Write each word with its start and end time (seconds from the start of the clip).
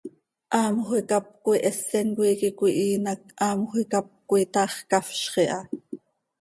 Haamjö 0.53 0.95
icáp 1.01 1.25
coi 1.43 1.59
hesen 1.65 2.07
coi 2.17 2.29
iiqui 2.31 2.49
cöihiin 2.71 3.05
hac 3.09 3.23
haamjö 3.41 3.77
icáp 3.83 4.07
coi, 4.29 4.43
taax 4.53 4.73
cafzx 4.91 5.33
iha. 5.43 5.59